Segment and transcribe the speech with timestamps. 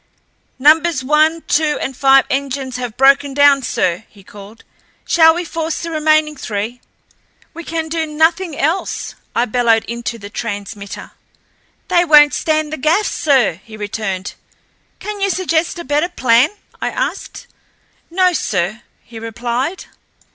[0.57, 4.63] "Numbers one, two, and five engines have broken down, sir," he called.
[5.05, 6.81] "Shall we force the remaining three?"
[7.53, 11.11] "We can do nothing else," I bellowed into the transmitter.
[11.87, 14.33] "They won't stand the gaff, sir," he returned.
[14.97, 16.49] "Can you suggest a better plan?"
[16.81, 17.45] I asked.
[18.09, 19.85] "No, sir," he replied.